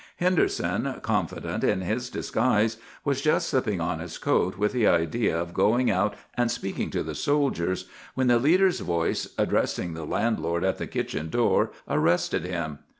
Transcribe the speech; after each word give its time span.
Henderson, 0.15 0.95
confident 1.03 1.63
in 1.63 1.81
his 1.81 2.09
disguise, 2.09 2.77
was 3.05 3.21
just 3.21 3.47
slipping 3.49 3.79
on 3.79 3.99
his 3.99 4.17
coat 4.17 4.57
with 4.57 4.71
the 4.73 4.87
idea 4.87 5.39
of 5.39 5.53
going 5.53 5.91
out 5.91 6.15
and 6.33 6.49
speaking 6.49 6.89
to 6.89 7.03
the 7.03 7.13
soldiers, 7.13 7.85
when 8.15 8.25
the 8.25 8.39
leader's 8.39 8.79
voice, 8.79 9.27
addressing 9.37 9.93
the 9.93 10.03
landlord 10.05 10.63
at 10.63 10.79
the 10.79 10.87
kitchen 10.87 11.29
door, 11.29 11.71
arrested 11.87 12.45
him. 12.45 12.79